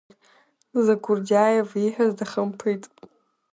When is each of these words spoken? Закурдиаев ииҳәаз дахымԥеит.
Закурдиаев 0.85 1.69
ииҳәаз 1.75 2.11
дахымԥеит. 2.17 2.83